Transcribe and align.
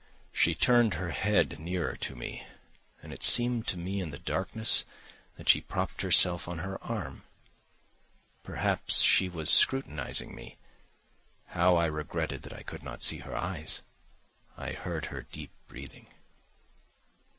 She 0.31 0.55
turned 0.55 0.95
her 0.95 1.11
head 1.11 1.59
nearer 1.59 1.95
to 1.95 2.15
me, 2.15 2.43
and 3.03 3.13
it 3.13 3.21
seemed 3.21 3.67
to 3.67 3.77
me 3.77 3.99
in 4.01 4.09
the 4.09 4.17
darkness 4.17 4.83
that 5.35 5.47
she 5.47 5.61
propped 5.61 6.01
herself 6.01 6.47
on 6.47 6.57
her 6.57 6.83
arm. 6.83 7.21
Perhaps 8.41 9.01
she 9.01 9.29
was 9.29 9.51
scrutinising 9.51 10.33
me. 10.33 10.57
How 11.49 11.75
I 11.75 11.85
regretted 11.85 12.41
that 12.41 12.53
I 12.53 12.63
could 12.63 12.81
not 12.81 13.03
see 13.03 13.19
her 13.19 13.35
eyes. 13.35 13.81
I 14.57 14.71
heard 14.71 15.05
her 15.13 15.21
deep 15.21 15.51
breathing. 15.67 16.07